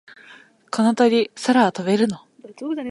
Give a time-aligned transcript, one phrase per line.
[0.71, 2.25] この鳥、空は飛べるの？